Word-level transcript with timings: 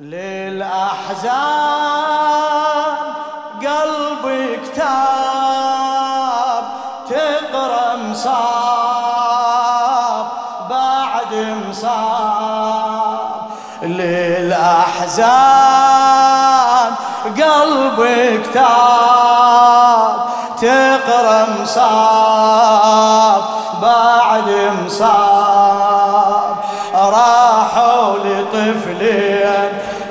للأحزان 0.00 1.36
قلبي 3.60 4.56
كتاب 4.56 4.96
تقرأ 7.08 7.96
مصاب 7.96 9.46
بعد 10.70 11.34
مصاب. 11.68 13.50
للأحزان 13.82 15.24
قلبي 17.24 18.38
كتاب. 18.38 19.15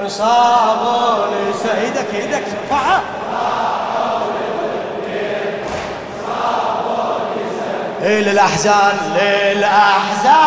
لطفلين 0.05 0.09
صابوا 0.09 1.26
لسيدك 1.26 2.13
إيدك 2.13 2.44
إيه 8.02 8.20
للأحزان 8.22 8.98
للأحزان. 9.16 10.44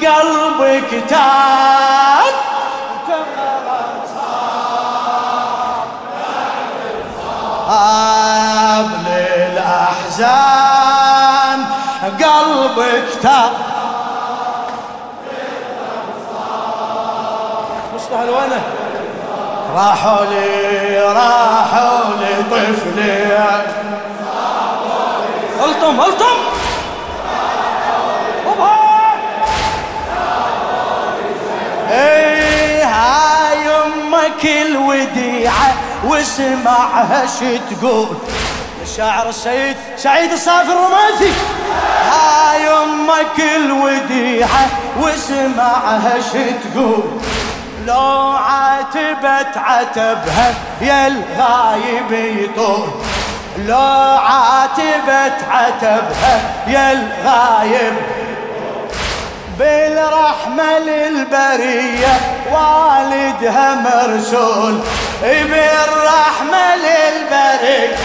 قلبك 0.00 1.04
تاب. 1.08 2.34
صاب 7.68 8.90
للأحزان. 9.06 10.46
قلبك 12.02 13.08
تاب. 13.22 13.65
مصطفى 18.06 18.30
وينه 18.30 18.62
راحوا 19.74 20.24
لي 20.24 20.98
راحوا 20.98 22.14
لي 22.20 22.42
طفلي. 22.50 23.38
ألطم 25.64 26.00
ألطم. 26.00 26.36
إيه 31.90 32.84
هاي 32.84 33.68
أمك 33.68 34.44
الوديعة 34.44 35.74
واسمعها 36.04 37.26
تقول؟ 37.70 38.08
الشاعر 38.82 39.28
السيد 39.28 39.76
سعيد 39.96 40.32
الصافي 40.32 40.72
الرماثي 40.72 41.32
هاي 42.12 42.68
أمك 42.68 43.40
الوديعة 43.56 44.66
واسمعها 45.00 46.20
تقول؟ 46.74 47.02
لو 47.86 48.32
عاتبت 48.32 49.56
عتبها 49.56 50.54
يا 50.80 51.06
الغايب 51.06 52.12
يطول. 52.12 52.88
لو 53.58 54.18
عاتبت 54.18 55.44
عتبها 55.50 56.40
يا 56.66 56.92
الغايب. 56.92 57.94
بالرحمة 59.58 60.78
للبرية 60.78 62.20
والدها 62.52 63.74
مرسول. 63.74 64.80
بالرحمة 65.22 66.76
للبرية 66.76 67.96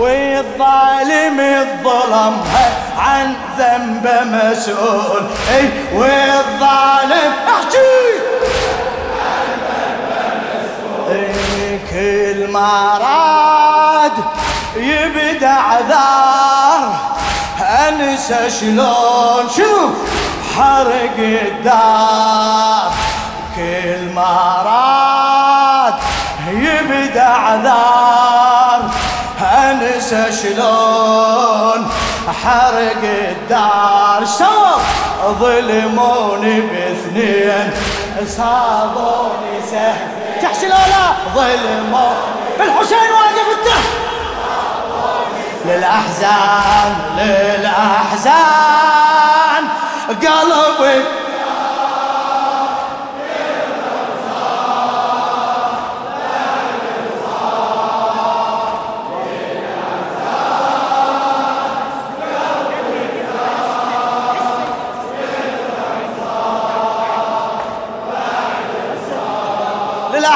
والظالم 0.00 1.40
الظلمها 1.40 2.70
عن 2.98 3.34
ذنب 3.58 4.06
مسؤول. 4.24 5.26
إي 5.56 5.70
والظالم 5.94 7.32
إيه 11.10 11.78
كل 11.90 12.52
ما 12.52 12.98
راد 13.00 14.12
يبدأ 14.76 15.48
عذار 15.48 16.98
أنسى 17.88 18.50
شلون 18.60 19.48
شو؟ 19.56 19.88
حرق 20.56 21.18
الدار. 21.18 22.92
كل 23.56 24.14
ما 24.14 24.62
راد 24.64 25.94
يبدأ 26.48 27.22
عذار 27.22 27.89
شلون 30.10 31.80
حرق 32.44 33.02
الدار؟ 33.04 34.24
سوا 34.24 34.76
ظلموني 35.40 36.60
باثنين 36.60 37.70
صابوني 38.26 39.54
سهل 39.70 40.08
تحشي 40.42 40.66
لا 40.66 40.76
ظلموا 41.34 42.12
بالحسين 42.58 42.98
واقف 43.12 43.48
التحت 43.58 43.88
للأحزان 45.66 46.92
للأحزان. 47.18 48.60
قلبي 50.08 51.04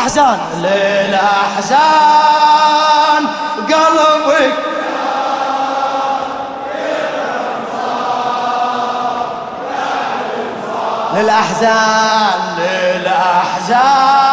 للأحزان 0.04 0.38
للأحزان 0.62 2.04
قلبك 3.68 4.54
للأحزان 11.14 12.40
للأحزان 12.58 14.23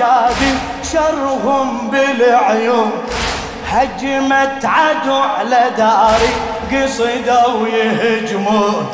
وحجابي 0.00 0.54
شرهم 0.92 1.90
بالعيون. 1.90 2.92
هجمت 3.68 4.64
عدو 4.64 5.14
على 5.14 5.70
داري 5.76 6.32
قصدوا 6.72 7.68
يهجمون. 7.68 8.86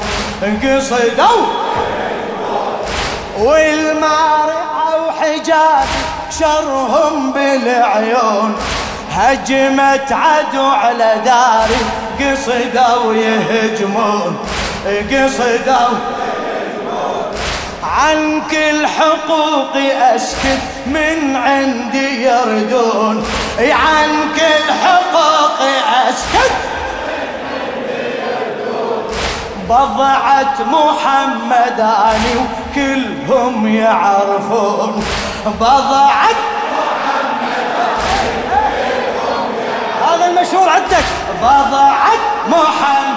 قصدوا! 0.42 1.46
والمارعة 3.38 5.06
وحجابي 5.06 6.00
شرهم 6.38 7.32
بالعيون. 7.32 8.56
هجمت 9.12 10.12
عدو 10.12 10.66
على 10.66 11.20
داري 11.24 11.82
قصدوا 12.20 13.14
يهجمون. 13.14 14.38
قصدوا! 15.10 15.98
عن 17.82 18.42
كل 18.50 18.86
حقوقي 18.86 20.16
أسكت 20.16 20.62
من 20.86 21.36
عندي 21.36 22.22
يردون. 22.24 23.26
عن 23.58 24.08
كل 24.36 24.72
حقوقي 24.84 25.74
أسكت 26.08 26.52
بضعت 29.68 30.60
محمد 30.60 31.80
أني 31.80 32.34
وكلهم 32.40 33.74
يعرفون. 33.74 35.04
بضعت 35.60 36.36
هذا 40.06 40.26
المشهور 40.26 40.68
عندك. 40.68 41.04
بضعت 41.42 42.20
محمد 42.48 43.16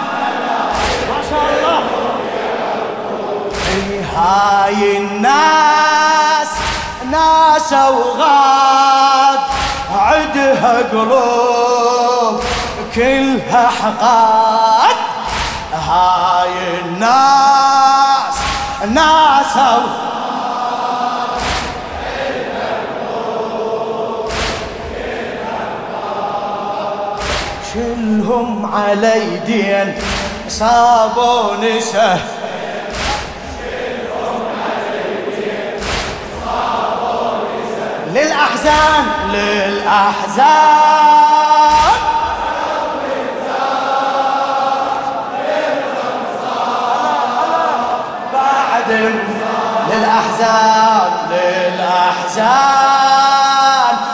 ما 1.10 1.22
شاء 1.30 1.40
الله. 1.40 1.59
هاي 4.20 4.98
الناس 4.98 6.48
ناس 7.12 7.74
وغاد 7.74 9.40
عدها 9.96 10.78
قلوب 10.92 12.44
كلها 12.96 13.70
حقاد. 13.82 14.96
هاي 15.90 16.80
الناس 16.82 18.36
ناس 18.88 19.56
وغاد 19.56 20.10
شلهم 27.74 28.72
على 28.76 29.40
دين 29.46 29.96
صابوا 30.48 31.56
نسه 31.56 32.20
للأحزان 38.20 39.06
للأحزان. 39.32 40.80
للأحزان 49.90 51.12
للأحزان. 51.30 52.90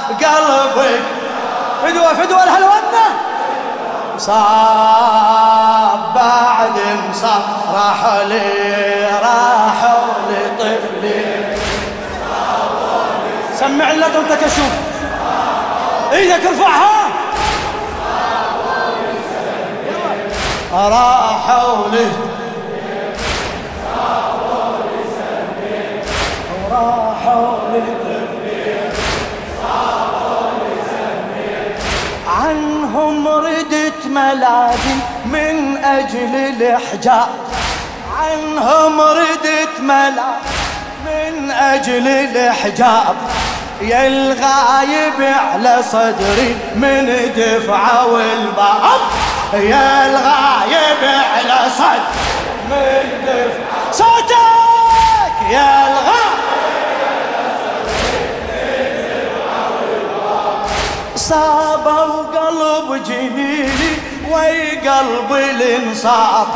قلبك 0.10 1.04
فدوة 1.84 2.14
فدوة 2.14 2.44
الهلونة 2.44 3.06
صاب 4.18 6.00
بعد 6.16 6.78
مصاب 7.10 7.42
راحوا 7.74 8.24
لي 8.24 8.50
راحوا 9.22 9.75
سمع 13.68 13.92
لنا 13.92 14.08
طنطك 14.08 14.44
أشوف 14.44 14.72
إيدك 16.14 16.46
ارفعها. 16.46 17.10
راحوا 20.74 21.88
لي 21.88 22.08
راحوا 26.72 27.58
عنهم 32.28 33.28
ردت 33.28 34.06
ملاذي 34.06 35.00
من 35.26 35.78
أجل 35.78 36.36
الإحجاب 36.36 37.28
عنهم 38.20 39.02
ردت 39.02 39.80
ملاذي 39.80 40.56
من 41.06 41.52
أجل 41.52 42.08
الإحجاب. 42.08 43.16
يا 43.82 44.08
الغايب 44.08 45.22
على 45.22 45.84
صدري 45.92 46.56
من 46.76 47.32
دفعة 47.38 48.06
والباب 48.14 49.02
يا 49.54 50.06
الغايب 50.10 51.04
على 51.04 51.70
صدري 51.78 52.26
من 52.70 53.10
دفعة 53.28 53.92
صوتك! 53.92 55.52
يا 55.52 55.88
الغايب. 55.88 56.36
صابوا 61.16 62.24
قلب 62.36 63.04
جنيني 63.04 63.92
وي 64.32 64.70
قلب 64.90 65.32
الانصاب. 65.32 66.48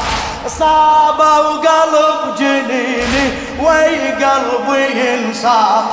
صابوا 0.48 1.58
قلب 1.58 2.36
جنيني 2.40 3.32
وي 3.60 4.12
قلب 4.12 4.76
ينصاب 4.96 5.86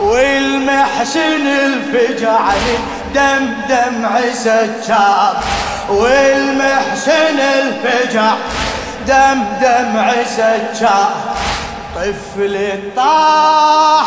والمحسن 0.00 1.46
الفجعني 1.46 2.76
دم 3.14 3.54
دمع 3.68 4.20
سجاب 4.34 5.36
والمحسن 5.88 7.38
الفجع 7.40 8.32
دم 9.06 9.44
دمع 9.60 10.12
سجاب 10.24 11.14
طفل 11.96 12.78
طاح 12.96 14.06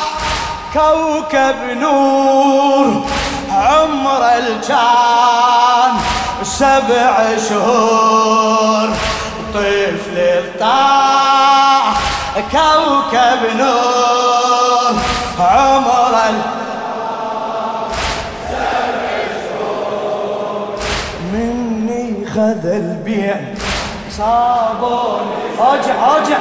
كوكب 0.73 1.55
نور 1.81 3.05
عمر 3.51 4.29
الجان 4.37 5.93
سبع 6.43 7.37
شهور. 7.49 8.89
طفل 9.53 10.17
طاح 10.59 11.93
كوكب 12.51 13.57
نور 13.57 14.18
خذ 22.59 22.69
البيع 22.69 23.35
صابون. 24.11 25.31
أوجع 25.59 26.15
أوجع. 26.15 26.37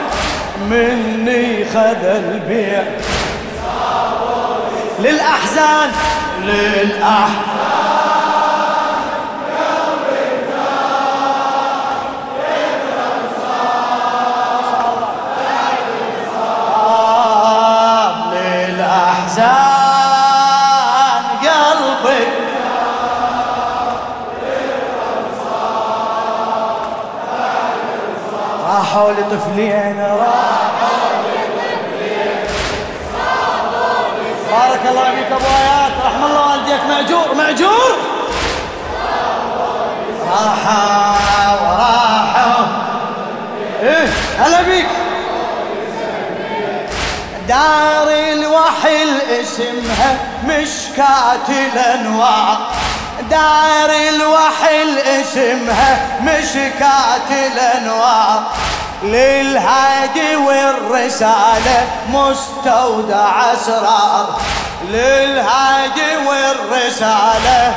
مني 0.71 1.65
خذ 1.65 2.05
البيع 2.05 2.83
للأحزان 4.99 5.91
للأحزان. 6.43 7.68
لطفلين 29.19 30.01
راحوا 30.01 30.89
بارك 34.51 34.81
الله 34.91 35.05
فيك 35.05 35.33
أبو 35.33 35.47
ايات 35.47 35.93
رحم 36.05 36.25
الله 36.25 36.51
والديك. 36.51 36.81
ماجور 36.89 37.35
ماجور 37.35 37.97
راحوا 40.31 41.53
وراحوا. 41.63 42.67
إيه 43.83 44.09
هلا 44.39 44.63
بيك. 44.63 44.87
دار 47.49 48.09
الوحل 48.33 49.21
اسمها 49.41 50.17
مشكات 50.45 51.49
الانوار 51.49 52.59
دار 53.31 53.91
الوحل 54.15 54.99
اسمها 54.99 55.99
مشكات 56.23 57.31
الانوار 57.31 58.43
للهادي 59.03 60.37
والرسالة 60.37 61.87
مستودع 62.09 63.53
أسرار. 63.53 64.41
للهادي 64.89 66.17
والرسالة 66.27 67.75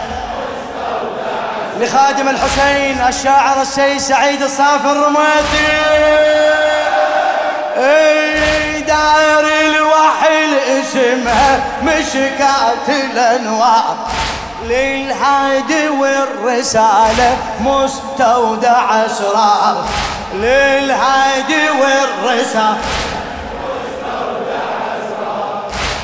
لخادم 1.79 2.29
الحسين 2.29 3.01
الشاعر 3.07 3.62
السيد 3.62 3.98
سعيد 3.98 4.41
الصافي 4.43 4.86
الرمادي. 4.86 5.72
أي 7.77 8.81
دار 8.81 9.46
الوحي 9.65 10.79
اسمها 10.79 11.60
مشكات 11.84 12.89
الأنوار. 12.89 13.96
للهادي 14.63 15.89
والرسالة 15.89 17.38
مستودع 17.60 19.06
أسرار. 19.06 19.86
للهادي 20.34 21.70
والرسالة 21.70 22.77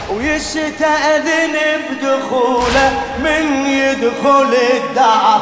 ويستأذن 0.10 1.56
بدخوله 1.90 2.92
من 3.20 3.66
يدخل 3.66 4.54
الدار 4.74 5.42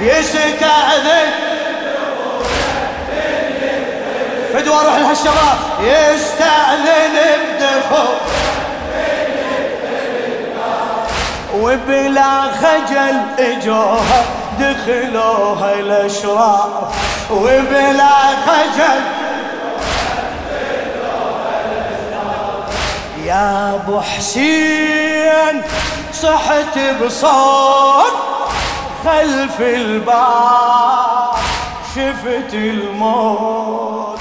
يستأذن. 0.00 1.30
فدوى 4.54 4.74
روح 4.74 4.98
لها 4.98 5.12
الشباب 5.12 5.58
يستأذن 5.80 7.16
بدخول 7.60 8.41
وبلا 11.62 12.42
خجل 12.42 13.20
إجوها 13.38 14.24
دخلوها 14.60 15.74
الاشرار 15.74 16.92
وبلا 17.30 18.08
خجل 18.46 19.02
يا 23.26 23.74
أبو 23.74 24.00
حسين 24.00 25.62
صحت 26.12 26.78
بصوت 27.02 28.12
خلف 29.04 29.60
الباب 29.60 31.32
شفت 31.94 32.54
الموت. 32.54 34.20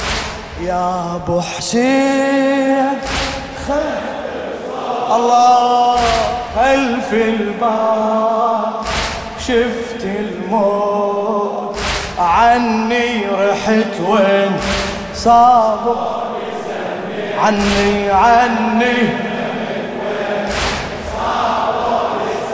يا 0.61 1.15
أبو 1.15 1.41
حسين 1.41 2.99
خلف 3.67 4.10
الله 5.15 5.97
خلف 6.55 7.13
الباب 7.13 8.73
شفت 9.39 10.03
الموت؟ 10.03 11.77
عني 12.19 13.25
رحت 13.25 13.99
وين؟ 14.07 14.51
صابر. 15.15 16.23
عني 17.39 18.09
عني. 18.11 19.09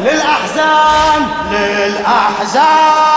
للأحزان 0.01 1.27
للأحزان. 1.51 3.07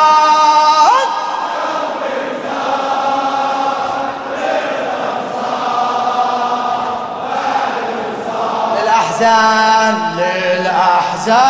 للأحزان 9.20 9.96
للأحزان. 10.16 11.40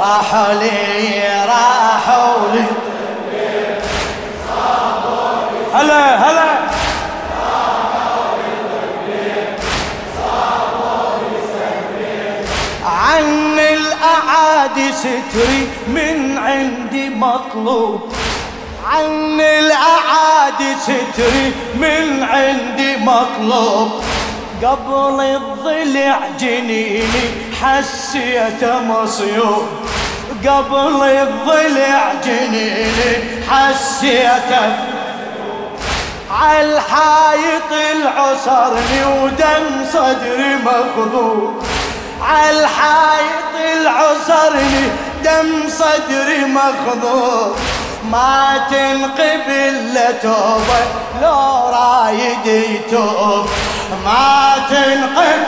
راحوا 0.00 0.52
لي 0.52 1.44
راحوا 1.46 2.48
لي. 2.52 2.64
هلا 5.74 6.16
هلا. 6.16 6.56
عن 12.84 13.58
الأعادي 13.58 14.92
ستري 14.92 15.68
من 15.88 16.38
عندي 16.38 17.08
مطلوب. 17.08 18.15
عن 18.86 19.40
الأعادي 19.40 20.74
ستري 20.82 21.52
من 21.74 22.22
عندي 22.22 22.96
مطلوب. 22.96 24.02
قبل 24.62 25.20
الضلع 25.20 26.18
جنيني 26.40 27.30
حسيته 27.62 28.82
مصيوب. 28.82 29.66
قبل 30.46 31.02
الضلع 31.02 32.12
جنيني 32.24 33.42
حسيته 33.50 34.76
عالحايط 36.30 37.72
العصرني 37.96 39.04
ودم 39.22 39.86
صدري 39.92 40.54
مخضوب 40.64 41.62
عالحايط 42.22 43.54
العصرني 43.80 44.88
دم 45.24 45.68
صدري 45.68 46.44
مخضوب 46.44 47.56
ما 48.10 48.66
تنقبل 48.70 49.94
لتوبة 49.94 50.80
لو 51.22 51.68
رايد 51.68 52.46
يتوب. 52.46 53.48
ما 54.04 54.54
تنقبل 54.70 55.42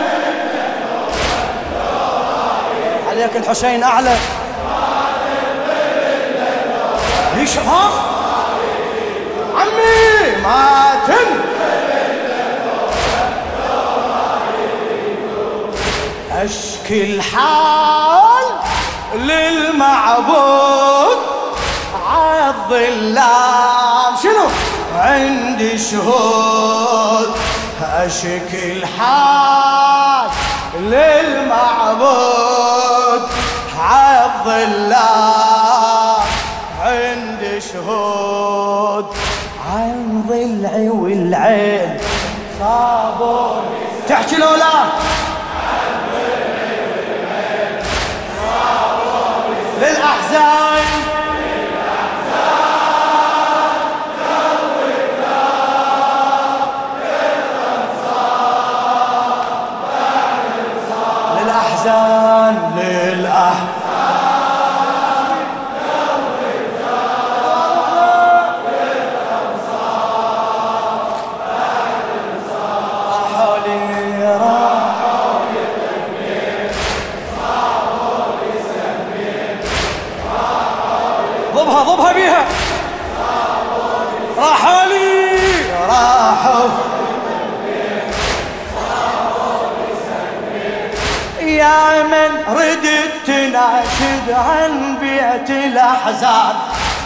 عليك 3.11 3.37
الحسين 3.37 3.83
أعلى. 3.83 4.17
ليش 7.37 7.59
ها؟ 7.59 7.91
عمي 9.57 10.37
ما 10.43 10.93
تنقبل 11.07 11.49
أشكي 16.33 17.03
الحال 17.15 18.45
للمعبود. 19.15 20.49
عالظلام 22.69 24.17
شنو؟ 24.23 24.47
عندي 24.95 25.79
شهود 25.79 27.35
أشكي 27.83 28.73
الحال 28.73 30.31
للمعبود. 30.81 32.09
عالظلام 33.81 35.17
عندي 36.83 37.61
شهود. 37.61 39.07
عن 39.73 40.25
ضلعي 40.29 40.89
والعين. 40.89 41.99
صابوني. 42.61 43.69
تحكي 44.09 44.37
لو 44.37 44.55
لا 44.55 44.89
ضبها 81.89 82.13
بيها 82.13 82.45
راحوا 84.39 84.85
لي 84.89 85.39
راحوا 85.89 86.69
يا 91.41 92.03
من 92.03 92.55
ردت 92.57 93.13
تناشد 93.27 94.31
عن 94.31 94.97
بيت 95.01 95.51
الأحزان 95.51 96.55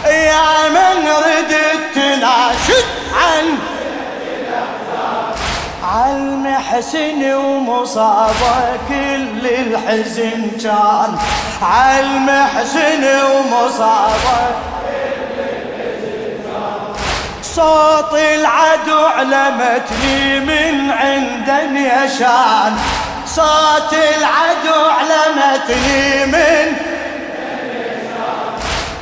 يا 0.05 0.69
من 0.69 1.07
ردت 1.07 1.95
تناشد 1.95 2.85
عن 3.15 3.57
عالمحسن 5.83 7.33
ومصابه 7.33 8.77
كل 8.89 9.47
الحزن 9.47 10.51
كان 10.63 11.15
عالمحسن 11.61 13.03
ومصابه 13.23 14.72
صوت 17.55 18.13
العدو 18.13 19.05
علمتني 19.05 20.39
من 20.39 20.91
عند 20.91 21.49
يشان 21.75 22.77
صوت 23.25 23.93
العدو 23.93 24.89
علمتني 24.89 26.25
من 26.25 26.75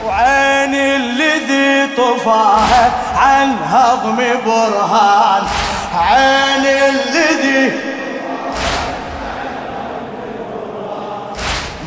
وعين 0.06 0.76
الذي 0.76 1.96
طفاها 1.98 2.92
عن 3.16 3.58
هضم 3.72 4.18
برهان. 4.46 5.44
عين 5.96 6.66
الذي 6.66 7.72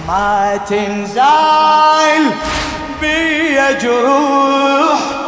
ما 0.08 0.60
تنزال 0.68 2.30
بي 3.00 3.58
جروح. 3.82 5.23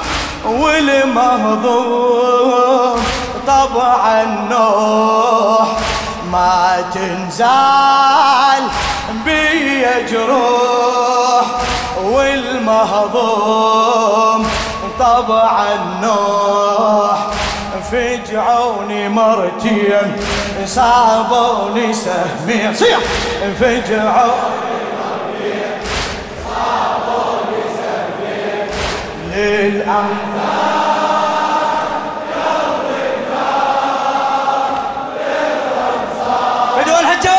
والمهضوم 1.66 3.00
طبعا 3.47 4.25
نوح 4.50 5.68
ما 6.33 6.85
تنزال 6.95 8.62
بي 9.25 9.87
جروح. 10.11 11.45
والمهضوم 13.06 13.66
طبعا 14.99 15.68
نوح 16.02 17.18
فجعوني 17.92 19.09
مرتين 19.09 20.16
صابوني 20.66 21.92
سهمين 21.95 22.75
صيح! 22.75 22.99
فجعوني 23.61 24.65
للأنفال 29.47 30.47
بدون 36.76 37.05
هالجواب 37.05 37.37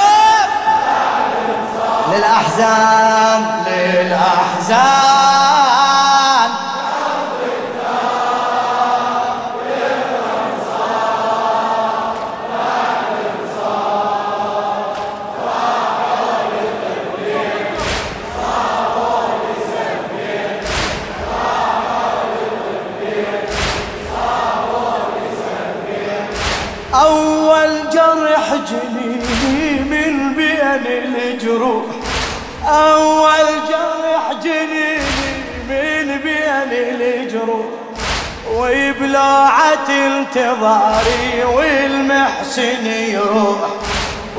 وبلوعة 38.54 39.90
انتظاري 39.90 41.44
والمحسن 41.44 42.86
يروح. 42.86 43.70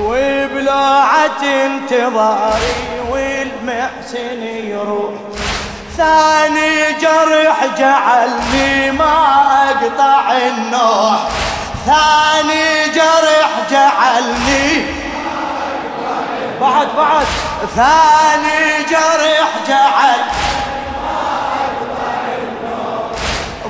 وبلوعة 0.00 1.43
انتظاري 1.43 3.00
والمحسن 3.11 4.43
يروح. 4.43 5.15
ثاني 5.97 6.93
جرح 6.93 7.65
جعلني 7.79 8.91
ما 8.91 9.15
أقطع 9.71 10.33
النوح. 10.33 11.19
ثاني 11.87 12.88
جرح 12.95 13.50
جعلني 13.71 14.87
بعد 16.61 16.88
بعد. 16.97 17.27
ثاني 17.77 18.85
جرح 18.91 19.50
جعل 19.69 20.21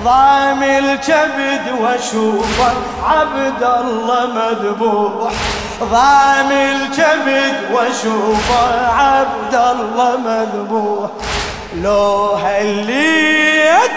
ضام 0.04 0.62
الكبد 0.62 1.62
واشوفه 1.80 2.72
عبد 3.04 3.62
الله 3.62 4.26
مذبوح. 4.26 5.32
ضام 5.80 6.50
الكبد 6.52 7.56
واشوفه 7.72 8.90
عبد 8.92 9.54
الله 9.54 10.16
مذبوح. 10.16 11.10
لو 11.82 12.34
هليت 12.34 13.90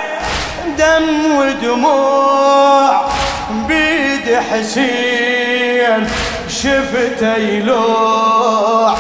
دم 0.77 1.35
ودموع 1.37 3.01
بيد 3.67 4.39
حسين 4.51 6.07
شفت 6.49 7.21
يلوع 7.21 8.95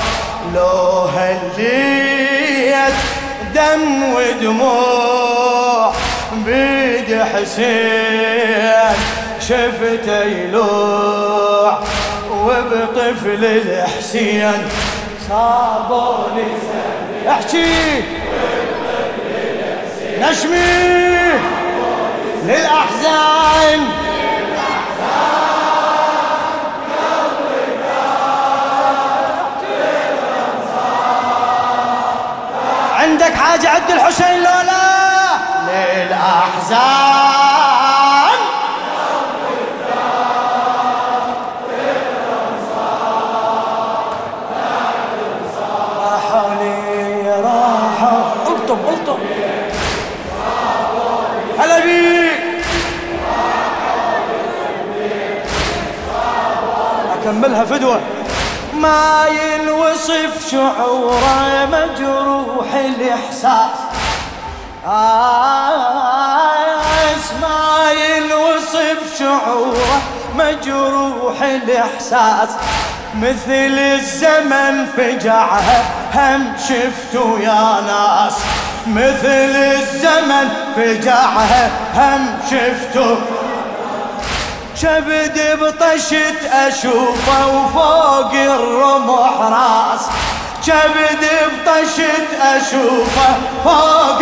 لو 0.55 1.07
هليت 1.17 2.93
دم 3.55 4.13
ودموع. 4.13 5.40
بيد 6.45 7.21
حسين 7.21 8.95
شفت 9.39 10.07
يلوع 10.07 11.79
وبطفل 12.31 13.45
الحسين. 13.45 14.67
صابوني 15.29 16.43
احكي. 17.29 18.03
نشمي. 20.19 21.31
للأحزان. 22.43 23.81
عندك 32.99 33.33
حاجة 33.33 33.69
عبد 33.69 33.91
الحسين 33.91 34.37
لولا؟ 34.37 34.80
للأحزان 36.31 37.11
راحوا 45.99 46.53
لي 46.59 47.41
راحوا 47.43 48.23
الطب 48.47 48.79
هلا 51.59 51.79
بيك. 51.79 52.41
أكملها 57.21 57.65
فدوة. 57.65 57.99
ما 58.73 59.25
ينوصف 59.27 60.51
شعوره 60.51 61.65
مجروح 61.71 62.73
الإحساس. 62.73 63.80
آس 64.85 64.91
ما 67.41 67.91
ينوصف 67.91 69.19
شعوره 69.19 70.01
مجروح 70.35 71.41
الإحساس 71.41 72.49
مثل 73.15 73.79
الزمن 73.79 74.85
فجعها 74.97 75.83
هم 76.13 76.53
شفتوا 76.67 77.39
يا 77.39 77.81
ناس. 77.81 78.33
مثل 78.87 79.55
الزمن 79.55 80.49
فجعها 80.75 81.69
هم 81.95 82.39
شفتوا 82.51 83.15
كبد 84.81 85.59
بطشت 85.61 86.41
أشوفه 86.53 87.47
وفوق 87.47 88.33
الرمح 88.33 89.41
راس. 89.41 90.01
كبد 90.65 91.23
بطشت 91.65 92.29
أشوفه 92.41 93.29
فوق 93.63 94.21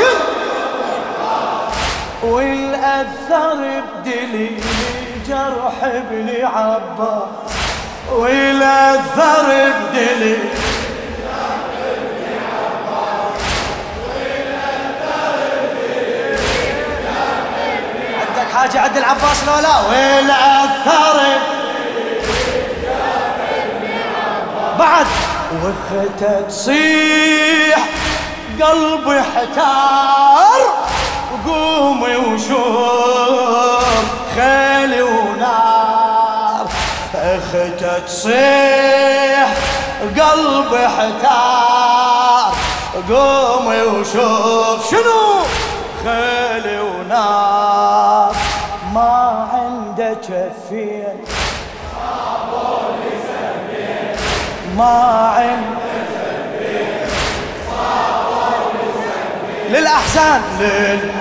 والأثر 2.24 3.82
بدليل 4.06 4.64
جرح 5.28 5.84
ابن 5.84 6.46
عباس. 6.46 7.50
والأثر 8.12 9.72
بدليل 9.94 10.50
عندك 18.20 18.52
حاجة 18.54 18.80
عند 18.80 18.98
العباس 18.98 19.44
لو 19.48 19.60
لا 19.60 19.78
والأثر 19.80 21.40
بعد 24.80 25.06
وختة 25.64 26.42
تصيح 26.42 27.86
قلبي 28.62 29.20
احتار 29.20 30.19
تصيح 38.00 39.54
قلبي 40.02 40.86
احتار 40.86 42.54
قومي 43.10 43.82
وشوف 43.82 44.90
شنو 44.92 45.44
خيلي 46.04 46.80
ونار. 46.80 48.36
ما 48.94 49.48
عنده 49.54 50.14
كفين 50.14 51.18
ما 54.78 55.34
عنده 55.38 55.80
للأحسان 59.70 60.42
لل 60.60 61.19